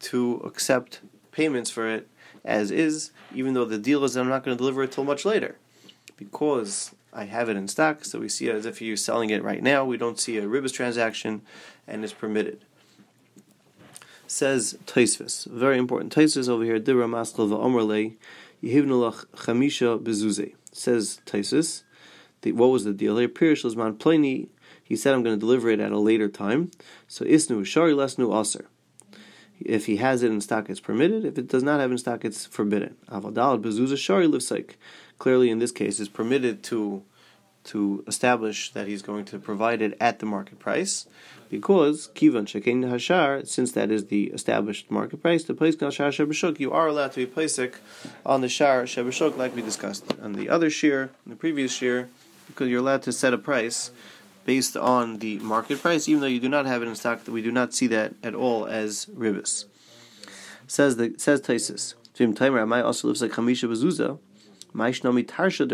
to 0.00 0.42
accept 0.44 1.00
payments 1.32 1.70
for 1.70 1.88
it 1.88 2.08
as 2.44 2.70
is, 2.70 3.10
even 3.34 3.54
though 3.54 3.64
the 3.64 3.78
deal 3.78 4.04
is 4.04 4.14
that 4.14 4.20
I'm 4.20 4.28
not 4.28 4.44
going 4.44 4.56
to 4.56 4.58
deliver 4.60 4.84
it 4.84 4.92
till 4.92 5.04
much 5.04 5.24
later, 5.24 5.56
because 6.16 6.94
I 7.12 7.24
have 7.24 7.48
it 7.48 7.56
in 7.56 7.68
stock. 7.68 8.04
So 8.04 8.20
we 8.20 8.28
see 8.28 8.48
it 8.48 8.54
as 8.54 8.66
if 8.66 8.80
you're 8.80 8.96
selling 8.96 9.30
it 9.30 9.42
right 9.42 9.62
now. 9.62 9.84
We 9.84 9.96
don't 9.96 10.20
see 10.20 10.38
a 10.38 10.42
ribis 10.42 10.72
transaction, 10.72 11.42
and 11.86 12.04
it's 12.04 12.12
permitted 12.12 12.64
says 14.32 14.78
Taisvis. 14.86 15.46
Very 15.46 15.78
important. 15.78 16.14
Taisvis 16.14 16.48
over 16.48 16.64
here, 16.64 16.80
Dibra 16.80 17.06
Maskal 17.06 17.50
Va'omrle, 17.50 18.16
Yehivnulach 18.62 19.26
Chamisha 19.36 20.02
Bezuze. 20.02 20.54
Says 20.72 21.20
Taisvis, 21.26 21.82
what 22.44 22.68
was 22.68 22.84
the 22.84 22.94
deal 22.94 23.18
here? 23.18 23.28
Pirish 23.28 23.62
Lizman 23.62 23.98
Pliny, 23.98 24.48
he 24.82 24.96
said, 24.96 25.14
I'm 25.14 25.22
going 25.22 25.36
to 25.36 25.40
deliver 25.40 25.68
it 25.68 25.80
at 25.80 25.92
a 25.92 25.98
later 25.98 26.28
time. 26.28 26.70
So 27.06 27.24
Isnu 27.26 27.64
Shari 27.66 27.92
Lesnu 27.92 28.34
Aser. 28.40 28.66
If 29.66 29.86
he 29.86 29.96
has 29.96 30.22
it 30.22 30.30
in 30.30 30.40
stock, 30.40 30.68
it's 30.70 30.80
permitted. 30.80 31.24
If 31.24 31.38
it 31.38 31.48
does 31.48 31.62
not 31.62 31.80
have 31.80 31.90
in 31.90 31.98
stock, 31.98 32.24
it's 32.24 32.46
forbidden. 32.46 32.96
Avadal 33.10 33.60
Bezuza 33.60 33.96
Shari 33.96 34.26
Livsaik. 34.26 34.72
Clearly, 35.18 35.50
in 35.50 35.58
this 35.58 35.72
case, 35.72 36.00
it's 36.00 36.08
permitted 36.08 36.62
to 36.64 37.02
to 37.64 38.02
establish 38.08 38.72
that 38.72 38.88
he's 38.88 39.02
going 39.02 39.24
to 39.24 39.38
provide 39.38 39.80
it 39.80 39.96
at 40.00 40.18
the 40.18 40.26
market 40.26 40.58
price 40.58 41.06
because 41.48 42.08
kivan 42.14 42.46
shekein 42.46 42.82
hashar, 42.90 43.46
since 43.46 43.72
that 43.72 43.90
is 43.90 44.06
the 44.06 44.24
established 44.28 44.90
market 44.90 45.20
price, 45.22 45.44
the 45.44 45.54
place 45.54 45.76
shar 45.78 46.10
shebeshuk, 46.10 46.58
you 46.58 46.72
are 46.72 46.88
allowed 46.88 47.12
to 47.12 47.24
be 47.24 47.32
placek 47.32 47.74
on 48.24 48.40
the 48.40 48.48
shar 48.48 48.84
shebeshuk, 48.84 49.36
like 49.36 49.54
we 49.54 49.62
discussed 49.62 50.04
on 50.22 50.32
the 50.32 50.48
other 50.48 50.70
shear, 50.70 51.10
the 51.26 51.36
previous 51.36 51.72
shear, 51.72 52.08
because 52.46 52.68
you're 52.68 52.80
allowed 52.80 53.02
to 53.02 53.12
set 53.12 53.34
a 53.34 53.38
price 53.38 53.90
based 54.44 54.76
on 54.76 55.18
the 55.18 55.38
market 55.38 55.80
price, 55.80 56.08
even 56.08 56.20
though 56.20 56.26
you 56.26 56.40
do 56.40 56.48
not 56.48 56.66
have 56.66 56.82
it 56.82 56.88
in 56.88 56.94
stock. 56.94 57.20
We 57.28 57.42
do 57.42 57.52
not 57.52 57.74
see 57.74 57.86
that 57.88 58.14
at 58.22 58.34
all 58.34 58.66
as 58.66 59.06
ribis. 59.06 59.66
Says 60.66 60.96
the 60.96 61.14
says 61.18 61.40
Taisus. 61.40 61.94
Vim 62.16 62.34
Timer, 62.34 62.60
also 62.82 63.08
lives 63.08 63.22
like 63.22 63.32
Hamisha 63.32 63.68
Bazuza. 63.68 64.18
Maishnami 64.74 65.24
Taisa 65.24 65.66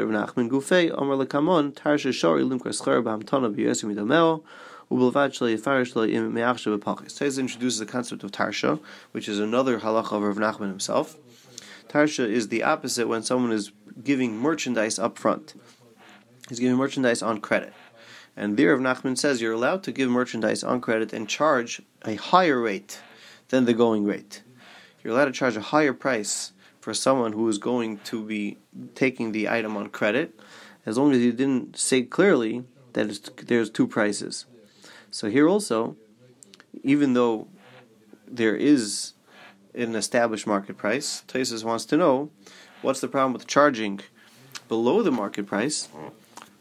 introduces 7.39 7.79
the 7.79 7.87
concept 7.87 8.25
of 8.25 8.33
tarsha, 8.33 8.81
which 9.13 9.29
is 9.29 9.39
another 9.39 9.81
halacha 9.81 10.13
of 10.13 10.23
Rav 10.23 10.37
Nachman 10.37 10.69
himself. 10.69 11.17
Tarsha 11.89 12.29
is 12.29 12.49
the 12.49 12.63
opposite 12.63 13.07
when 13.09 13.23
someone 13.23 13.53
is 13.53 13.71
giving 14.03 14.39
merchandise 14.39 14.99
up 14.99 15.19
front. 15.19 15.55
He's 16.49 16.59
giving 16.61 16.77
merchandise 16.77 17.23
on 17.23 17.41
credit. 17.41 17.75
And 18.39 18.57
there 18.57 18.77
Rav 18.77 18.81
Nachman 18.81 19.19
says 19.19 19.43
you're 19.43 19.53
allowed 19.53 19.83
to 19.83 19.91
give 19.91 20.09
merchandise 20.09 20.63
on 20.63 20.81
credit 20.81 21.13
and 21.13 21.29
charge 21.29 21.83
a 22.05 22.15
higher 22.15 22.61
rate 22.61 23.01
than 23.49 23.65
the 23.65 23.75
going 23.75 24.05
rate. 24.05 24.43
You're 25.03 25.13
allowed 25.13 25.25
to 25.25 25.33
charge 25.33 25.57
a 25.57 25.61
higher 25.61 25.93
price 25.93 26.53
for 26.81 26.95
someone 26.95 27.33
who 27.33 27.49
is 27.49 27.59
going 27.59 27.99
to 28.05 28.25
be 28.25 28.57
taking 28.95 29.33
the 29.33 29.49
item 29.49 29.77
on 29.77 29.89
credit, 29.89 30.39
as 30.87 30.97
long 30.97 31.11
as 31.11 31.19
you 31.19 31.33
didn't 31.33 31.77
say 31.77 32.03
clearly 32.03 32.63
that 32.93 33.29
there's 33.49 33.71
two 33.71 33.89
prices. 33.89 34.47
So 35.11 35.29
here 35.29 35.49
also, 35.49 35.97
even 36.85 37.15
though 37.15 37.49
there 38.25 38.55
is 38.55 39.15
an 39.75 39.97
established 39.97 40.47
market 40.47 40.79
price, 40.79 41.25
Tosis 41.27 41.65
wants 41.65 41.85
to 41.87 41.97
know 41.97 42.31
what's 42.83 43.01
the 43.01 43.09
problem 43.09 43.33
with 43.33 43.49
charging 43.49 43.99
below 44.69 45.03
the 45.03 45.11
market 45.11 45.45
price. 45.47 45.89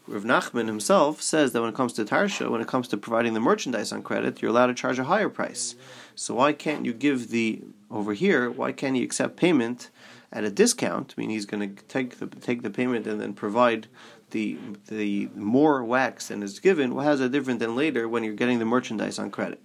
Rav 0.08 0.24
Nachman 0.24 0.66
himself 0.66 1.20
says 1.20 1.52
that 1.52 1.60
when 1.60 1.68
it 1.68 1.76
comes 1.76 1.92
to 1.94 2.04
Tarsha, 2.04 2.50
when 2.50 2.62
it 2.62 2.66
comes 2.66 2.88
to 2.88 2.96
providing 2.96 3.34
the 3.34 3.40
merchandise 3.40 3.92
on 3.92 4.02
credit, 4.02 4.40
you're 4.40 4.50
allowed 4.50 4.68
to 4.68 4.74
charge 4.74 4.98
a 4.98 5.04
higher 5.04 5.28
price. 5.28 5.74
So 6.14 6.34
why 6.34 6.54
can't 6.54 6.86
you 6.86 6.94
give 6.94 7.28
the 7.28 7.62
over 7.90 8.14
here? 8.14 8.50
Why 8.50 8.72
can't 8.72 8.96
you 8.96 9.04
accept 9.04 9.36
payment 9.36 9.90
at 10.32 10.44
a 10.44 10.50
discount? 10.50 11.14
I 11.16 11.20
mean, 11.20 11.30
he's 11.30 11.44
going 11.44 11.76
to 11.76 11.82
take 11.84 12.18
the 12.18 12.26
take 12.26 12.62
the 12.62 12.70
payment 12.70 13.06
and 13.06 13.20
then 13.20 13.34
provide 13.34 13.86
the 14.30 14.58
the 14.86 15.28
more 15.34 15.84
wax 15.84 16.28
than 16.28 16.42
is 16.42 16.58
given. 16.58 16.94
What 16.94 17.04
has 17.04 17.20
a 17.20 17.28
different 17.28 17.60
than 17.60 17.76
later 17.76 18.08
when 18.08 18.24
you're 18.24 18.34
getting 18.34 18.58
the 18.58 18.64
merchandise 18.64 19.18
on 19.18 19.30
credit? 19.30 19.60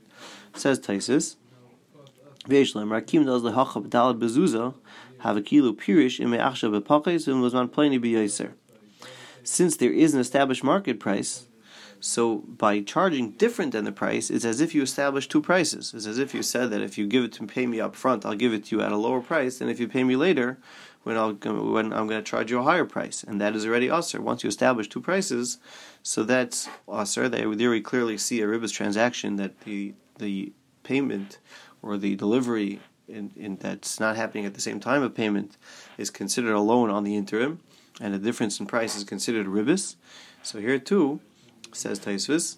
Says 0.55 0.79
Taisus. 0.79 1.38
Rakim 2.45 3.25
does 3.25 3.43
the 3.43 3.53
hachab 3.53 3.88
dalad 3.88 4.19
bezuza 4.19 4.73
have 5.19 5.38
a 5.38 5.41
kilo 5.41 5.71
pirish 5.71 6.19
and 6.19 7.41
was 7.41 7.53
man 7.53 7.69
biyaser. 7.69 8.51
Since 9.43 9.77
there 9.77 9.91
is 9.91 10.13
an 10.13 10.19
established 10.19 10.63
market 10.63 11.00
price, 11.00 11.47
so 12.00 12.38
by 12.39 12.81
charging 12.81 13.31
different 13.31 13.71
than 13.71 13.85
the 13.85 13.91
price, 13.91 14.29
it's 14.29 14.43
as 14.43 14.59
if 14.59 14.75
you 14.75 14.81
establish 14.81 15.27
two 15.27 15.41
prices. 15.41 15.93
It's 15.93 16.05
as 16.05 16.17
if 16.17 16.33
you 16.33 16.43
said 16.43 16.69
that 16.71 16.81
if 16.81 16.97
you 16.97 17.07
give 17.07 17.23
it 17.23 17.33
to 17.33 17.47
pay 17.47 17.65
me 17.65 17.79
up 17.79 17.95
front, 17.95 18.25
I'll 18.25 18.35
give 18.35 18.53
it 18.53 18.65
to 18.65 18.75
you 18.75 18.81
at 18.81 18.91
a 18.91 18.97
lower 18.97 19.21
price, 19.21 19.62
and 19.62 19.69
if 19.69 19.79
you 19.79 19.88
pay 19.88 20.03
me 20.03 20.15
later, 20.15 20.57
when, 21.03 21.17
I'll, 21.17 21.33
when 21.33 21.93
I'm 21.93 22.07
going 22.07 22.23
to 22.23 22.29
charge 22.29 22.51
you 22.51 22.59
a 22.59 22.63
higher 22.63 22.85
price, 22.85 23.23
and 23.23 23.39
that 23.41 23.55
is 23.55 23.65
already 23.65 23.89
usher. 23.89 24.21
Once 24.21 24.43
you 24.43 24.47
establish 24.47 24.88
two 24.88 25.01
prices, 25.01 25.57
so 26.01 26.23
that's 26.23 26.69
usher. 26.88 27.27
They 27.29 27.43
very 27.43 27.81
clearly 27.81 28.17
see 28.17 28.41
a 28.41 28.47
ribas 28.47 28.71
transaction 28.71 29.35
that 29.38 29.62
the 29.62 29.93
the 30.19 30.53
payment 30.83 31.39
or 31.81 31.97
the 31.97 32.15
delivery 32.15 32.79
in, 33.07 33.31
in, 33.35 33.57
that's 33.57 34.00
not 34.00 34.15
happening 34.15 34.45
at 34.45 34.53
the 34.53 34.62
same 34.62 34.79
time 34.79 35.01
of 35.01 35.15
payment 35.15 35.57
is 35.97 36.09
considered 36.09 36.53
a 36.53 36.59
loan 36.59 36.89
on 36.89 37.03
the 37.03 37.15
interim, 37.15 37.59
and 38.01 38.13
the 38.13 38.19
difference 38.19 38.59
in 38.59 38.65
price 38.65 38.95
is 38.95 39.03
considered 39.03 39.47
ribis. 39.47 39.95
So 40.41 40.59
here 40.59 40.79
too, 40.79 41.19
says 41.71 42.00
Taisvis, 42.00 42.57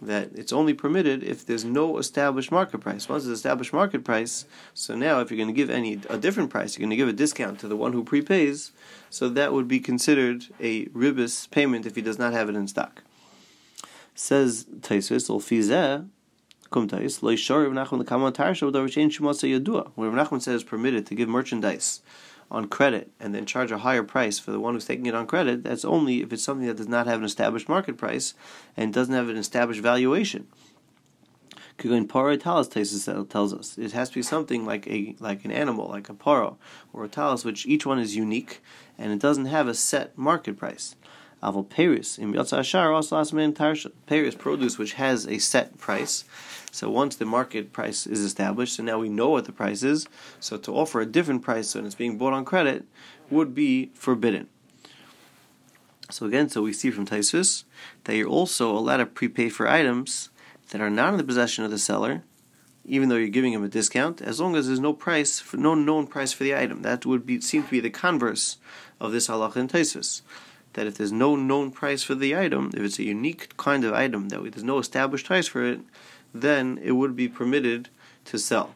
that 0.00 0.30
it's 0.34 0.52
only 0.52 0.74
permitted 0.74 1.22
if 1.22 1.46
there's 1.46 1.64
no 1.64 1.98
established 1.98 2.50
market 2.50 2.78
price. 2.78 3.08
Once 3.08 3.24
it's 3.24 3.32
established 3.32 3.72
market 3.72 4.04
price, 4.04 4.44
so 4.74 4.96
now 4.96 5.20
if 5.20 5.30
you're 5.30 5.36
going 5.36 5.48
to 5.48 5.54
give 5.54 5.70
any 5.70 6.00
a 6.10 6.18
different 6.18 6.50
price, 6.50 6.76
you're 6.76 6.82
going 6.82 6.90
to 6.90 6.96
give 6.96 7.08
a 7.08 7.12
discount 7.12 7.60
to 7.60 7.68
the 7.68 7.76
one 7.76 7.92
who 7.92 8.02
prepays, 8.02 8.72
so 9.10 9.28
that 9.28 9.52
would 9.52 9.68
be 9.68 9.78
considered 9.78 10.46
a 10.58 10.86
ribis 10.86 11.48
payment 11.50 11.86
if 11.86 11.94
he 11.94 12.02
does 12.02 12.18
not 12.18 12.32
have 12.32 12.48
it 12.48 12.56
in 12.56 12.66
stock. 12.66 13.02
Says 14.14 14.64
Taisvis, 14.80 15.30
Ulfizeh, 15.30 16.08
Kum 16.70 16.88
Tais, 16.88 17.22
Lo 17.22 17.36
Shor 17.36 17.68
Rav 17.68 17.72
Nachman 17.72 18.04
Tarsha 18.04 18.70
Shemotza 18.72 19.60
Yadua. 19.60 19.92
When 19.94 20.12
Rav 20.12 20.28
Nachman 20.28 20.42
says 20.42 20.64
permitted 20.64 21.06
to 21.06 21.14
give 21.14 21.28
merchandise 21.28 22.00
on 22.52 22.68
credit 22.68 23.10
and 23.18 23.34
then 23.34 23.46
charge 23.46 23.72
a 23.72 23.78
higher 23.78 24.02
price 24.02 24.38
for 24.38 24.52
the 24.52 24.60
one 24.60 24.74
who's 24.74 24.84
taking 24.84 25.06
it 25.06 25.14
on 25.14 25.26
credit, 25.26 25.64
that's 25.64 25.84
only 25.84 26.20
if 26.20 26.32
it's 26.32 26.44
something 26.44 26.66
that 26.66 26.76
does 26.76 26.86
not 26.86 27.06
have 27.06 27.18
an 27.18 27.24
established 27.24 27.68
market 27.68 27.96
price 27.96 28.34
and 28.76 28.92
doesn't 28.92 29.14
have 29.14 29.30
an 29.30 29.38
established 29.38 29.80
valuation. 29.80 30.46
Kugan 31.78 32.06
para 32.06 32.36
talis 32.36 32.68
tells 32.68 33.54
us 33.54 33.78
it 33.78 33.92
has 33.92 34.10
to 34.10 34.16
be 34.16 34.22
something 34.22 34.66
like 34.66 34.86
a 34.86 35.16
like 35.18 35.44
an 35.46 35.50
animal, 35.50 35.88
like 35.88 36.10
a 36.10 36.14
paro 36.14 36.56
or 36.92 37.04
a 37.04 37.08
talis, 37.08 37.44
which 37.44 37.66
each 37.66 37.86
one 37.86 37.98
is 37.98 38.14
unique 38.14 38.62
and 38.98 39.10
it 39.10 39.18
doesn't 39.18 39.46
have 39.46 39.66
a 39.66 39.74
set 39.74 40.16
market 40.16 40.58
price. 40.58 40.94
Aval 41.42 41.68
Paris 41.68 42.18
in 42.18 42.36
Ashar 42.36 42.92
also. 42.92 43.24
Paris 44.06 44.34
produce 44.34 44.78
which 44.78 44.92
has 44.92 45.26
a 45.26 45.38
set 45.38 45.78
price 45.78 46.24
so 46.72 46.88
once 46.88 47.16
the 47.16 47.26
market 47.26 47.70
price 47.70 48.06
is 48.06 48.20
established, 48.20 48.76
so 48.76 48.82
now 48.82 48.98
we 48.98 49.10
know 49.10 49.28
what 49.28 49.44
the 49.44 49.52
price 49.52 49.82
is. 49.82 50.08
So 50.40 50.56
to 50.56 50.74
offer 50.74 51.02
a 51.02 51.06
different 51.06 51.42
price 51.42 51.74
when 51.74 51.84
it's 51.84 51.94
being 51.94 52.16
bought 52.16 52.32
on 52.32 52.46
credit 52.46 52.86
would 53.30 53.54
be 53.54 53.90
forbidden. 53.94 54.48
So 56.10 56.24
again, 56.24 56.48
so 56.48 56.62
we 56.62 56.72
see 56.72 56.90
from 56.90 57.06
Taisus 57.06 57.64
that 58.04 58.16
you're 58.16 58.26
also 58.26 58.76
allowed 58.76 58.96
to 58.96 59.06
prepay 59.06 59.50
for 59.50 59.68
items 59.68 60.30
that 60.70 60.80
are 60.80 60.90
not 60.90 61.12
in 61.12 61.18
the 61.18 61.24
possession 61.24 61.62
of 61.62 61.70
the 61.70 61.78
seller, 61.78 62.22
even 62.86 63.10
though 63.10 63.16
you're 63.16 63.28
giving 63.28 63.52
him 63.52 63.64
a 63.64 63.68
discount, 63.68 64.22
as 64.22 64.40
long 64.40 64.56
as 64.56 64.66
there's 64.66 64.80
no 64.80 64.94
price, 64.94 65.40
for, 65.40 65.58
no 65.58 65.74
known 65.74 66.06
price 66.06 66.32
for 66.32 66.44
the 66.44 66.56
item. 66.56 66.80
That 66.82 67.04
would 67.04 67.26
be 67.26 67.38
seem 67.42 67.64
to 67.64 67.70
be 67.70 67.80
the 67.80 67.90
converse 67.90 68.56
of 68.98 69.12
this 69.12 69.28
halacha 69.28 69.56
in 69.56 69.68
Taisus. 69.68 70.22
That 70.72 70.86
if 70.86 70.96
there's 70.96 71.12
no 71.12 71.36
known 71.36 71.70
price 71.70 72.02
for 72.02 72.14
the 72.14 72.34
item, 72.34 72.70
if 72.74 72.80
it's 72.80 72.98
a 72.98 73.04
unique 73.04 73.54
kind 73.58 73.84
of 73.84 73.92
item 73.92 74.30
that 74.30 74.42
there's 74.52 74.64
no 74.64 74.78
established 74.78 75.26
price 75.26 75.46
for 75.46 75.62
it, 75.64 75.80
then 76.34 76.78
it 76.82 76.92
would 76.92 77.14
be 77.16 77.28
permitted 77.28 77.88
to 78.26 78.38
sell. 78.38 78.74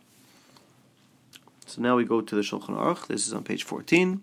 So 1.67 1.83
now 1.83 1.97
we 1.97 2.05
go 2.05 2.21
to 2.21 2.35
the 2.35 2.43
Shulchan 2.43 2.71
Aruch. 2.71 3.07
This 3.07 3.27
is 3.27 3.33
on 3.33 3.43
page 3.43 3.65
14. 3.65 4.21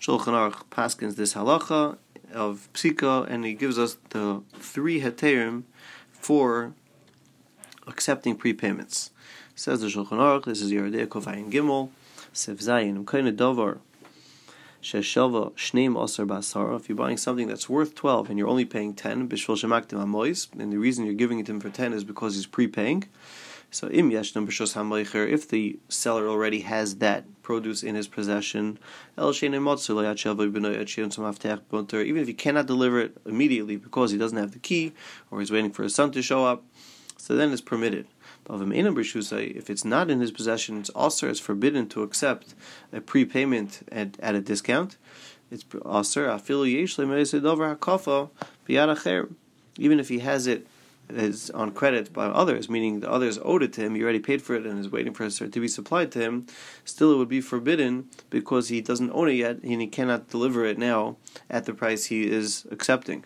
Shulchan 0.00 0.34
Aruch 0.34 0.62
paskins 0.70 1.16
this 1.16 1.34
halacha 1.34 1.98
of 2.32 2.68
psika, 2.74 3.28
and 3.28 3.44
he 3.44 3.54
gives 3.54 3.78
us 3.78 3.96
the 4.10 4.42
three 4.54 5.00
heterim 5.00 5.64
for 6.12 6.72
accepting 7.86 8.36
prepayments. 8.36 9.10
Says 9.54 9.80
the 9.80 9.86
Shulchan 9.86 10.18
Aruch, 10.18 10.44
this 10.44 10.60
is 10.60 10.72
Yeridei 10.72 11.06
Kovayin 11.06 11.50
Gimel, 11.50 11.90
Sev 12.32 12.58
Zayin, 12.58 13.04
Dovar, 13.04 13.78
Shneim. 14.84 16.76
If 16.76 16.88
you're 16.88 16.96
buying 16.96 17.16
something 17.16 17.48
that's 17.48 17.70
worth 17.70 17.94
12 17.94 18.28
and 18.28 18.38
you're 18.38 18.48
only 18.48 18.66
paying 18.66 18.92
10, 18.92 19.28
Bishvil 19.28 19.56
Shemaktim 19.56 19.98
Amois, 19.98 20.48
and 20.60 20.70
the 20.70 20.78
reason 20.78 21.06
you're 21.06 21.14
giving 21.14 21.38
it 21.38 21.46
to 21.46 21.52
him 21.52 21.60
for 21.60 21.70
10 21.70 21.94
is 21.94 22.04
because 22.04 22.34
he's 22.34 22.46
prepaying. 22.46 23.04
So 23.70 23.88
im 23.88 24.12
if 24.12 25.48
the 25.48 25.78
seller 25.88 26.28
already 26.28 26.60
has 26.60 26.96
that 26.96 27.24
produce 27.42 27.82
in 27.82 27.94
his 27.94 28.06
possession, 28.06 28.78
el 29.18 29.32
even 29.32 29.64
if 29.64 29.86
he 32.26 32.34
cannot 32.34 32.66
deliver 32.66 33.00
it 33.00 33.16
immediately 33.26 33.76
because 33.76 34.10
he 34.12 34.18
doesn't 34.18 34.38
have 34.38 34.52
the 34.52 34.60
key 34.60 34.92
or 35.30 35.40
he's 35.40 35.50
waiting 35.50 35.72
for 35.72 35.82
his 35.82 35.94
son 35.94 36.12
to 36.12 36.22
show 36.22 36.44
up, 36.44 36.62
so 37.16 37.34
then 37.34 37.52
it's 37.52 37.62
permitted. 37.62 38.06
If 38.48 39.70
it's 39.70 39.84
not 39.84 40.10
in 40.10 40.20
his 40.20 40.32
possession, 40.32 40.78
it's 40.78 40.90
also 40.90 41.28
it's 41.30 41.40
forbidden 41.40 41.88
to 41.88 42.02
accept 42.02 42.54
a 42.92 43.00
prepayment 43.00 43.88
at, 43.90 44.18
at 44.20 44.34
a 44.34 44.40
discount. 44.40 44.98
It's 45.50 45.64
also 45.84 46.38
even 49.76 50.00
if 50.00 50.08
he 50.08 50.18
has 50.18 50.46
it 50.46 50.66
as 51.08 51.50
on 51.50 51.70
credit 51.72 52.12
by 52.12 52.26
others, 52.26 52.68
meaning 52.68 53.00
the 53.00 53.10
others 53.10 53.38
owed 53.42 53.62
it 53.62 53.72
to 53.74 53.82
him, 53.82 53.94
he 53.94 54.02
already 54.02 54.18
paid 54.18 54.42
for 54.42 54.54
it 54.54 54.64
and 54.64 54.78
is 54.78 54.88
waiting 54.90 55.12
for 55.12 55.24
it 55.24 55.52
to 55.52 55.60
be 55.60 55.68
supplied 55.68 56.10
to 56.12 56.18
him, 56.18 56.46
still 56.84 57.12
it 57.12 57.16
would 57.16 57.28
be 57.28 57.40
forbidden 57.40 58.08
because 58.30 58.68
he 58.68 58.80
doesn't 58.80 59.10
own 59.10 59.28
it 59.28 59.34
yet 59.34 59.62
and 59.62 59.80
he 59.80 59.86
cannot 59.86 60.28
deliver 60.28 60.64
it 60.64 60.78
now 60.78 61.16
at 61.50 61.66
the 61.66 61.74
price 61.74 62.06
he 62.06 62.26
is 62.26 62.66
accepting. 62.70 63.24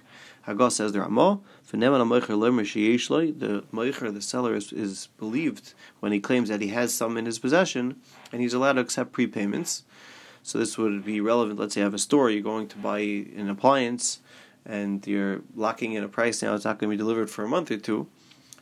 Hagos 0.48 0.76
says 0.76 0.92
the 0.92 1.00
Ramah, 1.00 1.40
the 1.70 1.76
moicher, 3.76 4.14
the 4.14 4.22
seller, 4.22 4.54
is, 4.54 4.72
is 4.72 5.08
believed 5.18 5.74
when 6.00 6.10
he 6.10 6.20
claims 6.20 6.48
that 6.48 6.62
he 6.62 6.68
has 6.68 6.94
some 6.94 7.18
in 7.18 7.26
his 7.26 7.38
possession, 7.38 8.00
and 8.32 8.40
he's 8.40 8.54
allowed 8.54 8.72
to 8.72 8.80
accept 8.80 9.12
prepayments. 9.12 9.82
So 10.42 10.58
this 10.58 10.78
would 10.78 11.04
be 11.04 11.20
relevant. 11.20 11.58
Let's 11.58 11.74
say 11.74 11.80
you 11.80 11.84
have 11.84 11.92
a 11.92 11.98
store, 11.98 12.30
you're 12.30 12.40
going 12.40 12.66
to 12.68 12.78
buy 12.78 13.00
an 13.00 13.50
appliance, 13.50 14.20
and 14.64 15.06
you're 15.06 15.42
locking 15.54 15.92
in 15.92 16.02
a 16.02 16.08
price 16.08 16.40
now. 16.40 16.54
It's 16.54 16.64
not 16.64 16.78
going 16.78 16.90
to 16.90 16.94
be 16.94 16.98
delivered 16.98 17.28
for 17.28 17.44
a 17.44 17.48
month 17.48 17.70
or 17.70 17.76
two. 17.76 18.06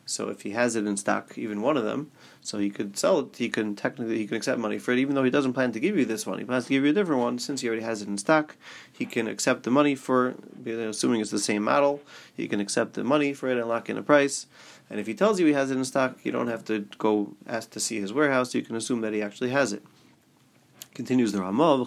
So 0.07 0.29
if 0.29 0.43
he 0.43 0.51
has 0.51 0.77
it 0.77 0.87
in 0.87 0.95
stock, 0.95 1.37
even 1.37 1.61
one 1.61 1.75
of 1.75 1.83
them, 1.83 2.11
so 2.41 2.57
he 2.57 2.69
could 2.69 2.97
sell 2.97 3.19
it. 3.19 3.35
He 3.35 3.49
can 3.49 3.75
technically 3.75 4.17
he 4.17 4.25
can 4.25 4.37
accept 4.37 4.57
money 4.57 4.79
for 4.79 4.93
it, 4.93 4.99
even 4.99 5.15
though 5.15 5.23
he 5.23 5.29
doesn't 5.29 5.51
plan 5.51 5.73
to 5.73 5.81
give 5.81 5.97
you 5.97 6.05
this 6.05 6.25
one. 6.25 6.39
He 6.39 6.45
plans 6.45 6.63
to 6.65 6.69
give 6.69 6.85
you 6.85 6.91
a 6.91 6.93
different 6.93 7.21
one. 7.21 7.39
Since 7.39 7.59
he 7.59 7.67
already 7.67 7.83
has 7.83 8.01
it 8.01 8.07
in 8.07 8.17
stock, 8.17 8.55
he 8.91 9.05
can 9.05 9.27
accept 9.27 9.63
the 9.63 9.69
money 9.69 9.95
for, 9.95 10.35
assuming 10.65 11.19
it's 11.19 11.29
the 11.29 11.37
same 11.37 11.63
model. 11.63 12.01
He 12.33 12.47
can 12.47 12.61
accept 12.61 12.93
the 12.93 13.03
money 13.03 13.33
for 13.33 13.49
it 13.49 13.57
and 13.57 13.67
lock 13.67 13.89
in 13.89 13.97
a 13.97 14.01
price. 14.01 14.47
And 14.89 14.97
if 14.99 15.07
he 15.07 15.13
tells 15.13 15.41
you 15.41 15.45
he 15.45 15.53
has 15.53 15.71
it 15.71 15.77
in 15.77 15.83
stock, 15.83 16.17
you 16.23 16.31
don't 16.31 16.47
have 16.47 16.63
to 16.65 16.87
go 16.97 17.35
ask 17.45 17.69
to 17.71 17.81
see 17.81 17.99
his 17.99 18.13
warehouse. 18.13 18.55
You 18.55 18.61
can 18.61 18.77
assume 18.77 19.01
that 19.01 19.13
he 19.13 19.21
actually 19.21 19.49
has 19.49 19.73
it. 19.73 19.83
Continues 20.93 21.33
the 21.33 21.41
Ramah, 21.41 21.85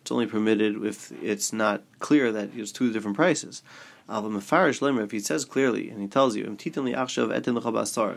it's 0.00 0.12
only 0.12 0.26
permitted 0.26 0.84
if 0.84 1.12
it's 1.22 1.52
not 1.52 1.82
clear 1.98 2.30
that 2.30 2.50
it's 2.54 2.70
two 2.70 2.92
different 2.92 3.16
prices. 3.16 3.62
Alva 4.10 4.30
mafarish 4.30 4.80
lemer 4.80 5.04
if 5.04 5.10
he 5.10 5.20
says 5.20 5.44
clearly 5.44 5.90
and 5.90 6.00
he 6.00 6.08
tells 6.08 6.34
you, 6.34 6.44
if 6.44 6.66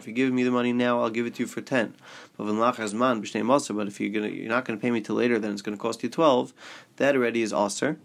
you 0.07 0.13
give 0.13 0.33
me 0.33 0.43
the 0.43 0.51
money 0.51 0.71
now, 0.71 1.01
I'll 1.01 1.10
give 1.10 1.25
it 1.25 1.36
to 1.36 1.43
you 1.43 1.48
for 1.48 1.60
ten. 1.60 1.95
But 2.38 2.48
if 2.48 4.00
you're 4.00 4.10
gonna, 4.10 4.29
you're 4.29 4.48
not 4.48 4.63
going 4.63 4.79
to 4.79 4.81
pay 4.81 4.91
me 4.91 5.01
till 5.01 5.15
later, 5.15 5.38
then 5.38 5.51
it's 5.51 5.62
going 5.62 5.77
to 5.77 5.81
cost 5.81 6.01
you 6.01 6.10
twelve. 6.10 6.53
That 6.95 7.15
already 7.15 7.41
is 7.41 7.51
aser. 7.51 8.00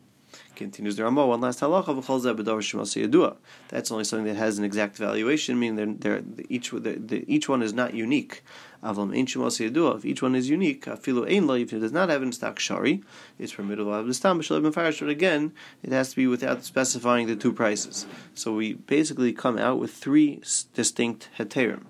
Continues 0.54 0.96
the 0.96 1.04
Ramah. 1.04 1.26
One 1.26 1.40
last 1.40 1.60
halacha 1.60 3.36
That's 3.68 3.90
only 3.90 4.04
something 4.04 4.26
that 4.26 4.36
has 4.36 4.58
an 4.58 4.64
exact 4.64 4.96
valuation, 4.96 5.58
meaning 5.58 5.96
they're, 5.96 6.20
they're, 6.20 6.44
each 6.48 6.70
the, 6.70 7.24
each 7.26 7.48
one 7.48 7.62
is 7.62 7.72
not 7.72 7.94
unique. 7.94 8.42
If 8.82 10.04
each 10.04 10.22
one 10.22 10.34
is 10.34 10.48
unique, 10.48 10.84
afilu 10.84 11.28
ein 11.28 11.50
if 11.60 11.72
it 11.72 11.80
does 11.80 11.92
not 11.92 12.08
have 12.08 12.22
in 12.22 12.32
stock 12.32 12.58
shari, 12.58 13.02
it's 13.38 13.52
stam 13.52 14.42
but 14.48 15.08
again, 15.08 15.52
it 15.82 15.92
has 15.92 16.10
to 16.10 16.16
be 16.16 16.26
without 16.26 16.62
specifying 16.64 17.26
the 17.26 17.36
two 17.36 17.52
prices. 17.52 18.06
So 18.34 18.52
we 18.52 18.74
basically 18.74 19.32
come 19.32 19.58
out 19.58 19.78
with 19.78 19.92
three 19.92 20.40
distinct 20.74 21.30
heterim. 21.38 21.84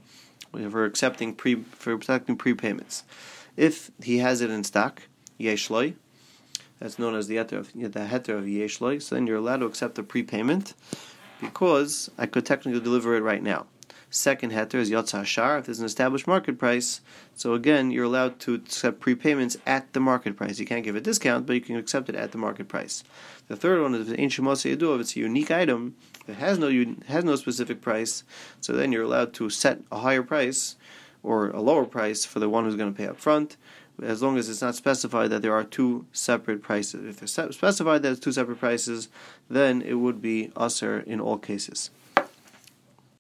For 0.70 0.86
accepting 0.86 1.34
pre 1.34 1.56
for 1.56 1.92
accepting 1.92 2.38
prepayments. 2.38 3.02
If 3.58 3.90
he 4.02 4.18
has 4.18 4.40
it 4.40 4.48
in 4.48 4.64
stock, 4.64 5.02
yeshloi, 5.38 5.96
that's 6.78 6.98
known 6.98 7.14
as 7.14 7.26
the 7.28 7.36
heter 7.36 7.58
of 7.58 7.72
the 7.72 8.00
heter 8.00 8.38
of 8.38 8.44
yeshloi. 8.44 9.00
So 9.00 9.14
then 9.14 9.26
you're 9.26 9.38
allowed 9.38 9.58
to 9.58 9.66
accept 9.66 9.94
the 9.94 10.02
prepayment 10.02 10.74
because 11.40 12.10
I 12.18 12.26
could 12.26 12.46
technically 12.46 12.80
deliver 12.80 13.16
it 13.16 13.22
right 13.22 13.42
now. 13.42 13.66
Second 14.08 14.52
heter 14.52 14.76
is 14.76 14.90
yotza 14.90 15.24
shar. 15.24 15.58
If 15.58 15.66
there's 15.66 15.80
an 15.80 15.86
established 15.86 16.26
market 16.26 16.58
price, 16.58 17.00
so 17.34 17.54
again 17.54 17.90
you're 17.90 18.04
allowed 18.04 18.38
to 18.40 18.54
accept 18.54 19.00
prepayments 19.00 19.56
at 19.66 19.92
the 19.92 20.00
market 20.00 20.36
price. 20.36 20.58
You 20.58 20.66
can't 20.66 20.84
give 20.84 20.96
a 20.96 21.00
discount, 21.00 21.46
but 21.46 21.54
you 21.54 21.60
can 21.60 21.76
accept 21.76 22.08
it 22.08 22.14
at 22.14 22.32
the 22.32 22.38
market 22.38 22.68
price. 22.68 23.02
The 23.48 23.56
third 23.56 23.82
one 23.82 23.94
is 23.94 24.14
ancient 24.16 24.46
yadu. 24.46 24.94
If 24.94 25.00
it's 25.00 25.16
a 25.16 25.20
unique 25.20 25.50
item 25.50 25.96
that 26.26 26.36
has 26.36 26.58
no 26.58 26.70
has 27.08 27.24
no 27.24 27.36
specific 27.36 27.80
price, 27.80 28.22
so 28.60 28.72
then 28.72 28.92
you're 28.92 29.02
allowed 29.02 29.34
to 29.34 29.50
set 29.50 29.80
a 29.90 29.98
higher 29.98 30.22
price 30.22 30.76
or 31.22 31.50
a 31.50 31.60
lower 31.60 31.84
price 31.84 32.24
for 32.24 32.38
the 32.38 32.48
one 32.48 32.64
who's 32.64 32.76
going 32.76 32.92
to 32.92 32.96
pay 32.96 33.08
up 33.08 33.18
front 33.18 33.56
as 34.02 34.22
long 34.22 34.36
as 34.38 34.48
it's 34.48 34.62
not 34.62 34.74
specified 34.74 35.28
that 35.30 35.42
there 35.42 35.54
are 35.54 35.64
two 35.64 36.06
separate 36.12 36.62
prices. 36.62 37.04
If 37.04 37.22
it's 37.22 37.32
specified 37.32 38.02
that 38.02 38.12
it's 38.12 38.20
two 38.20 38.32
separate 38.32 38.58
prices, 38.58 39.08
then 39.48 39.82
it 39.82 39.94
would 39.94 40.20
be 40.20 40.52
usher 40.56 41.00
in 41.00 41.20
all 41.20 41.38
cases. 41.38 41.90